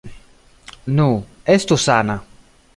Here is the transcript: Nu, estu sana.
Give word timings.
Nu, 0.99 1.05
estu 1.57 1.77
sana. 1.87 2.21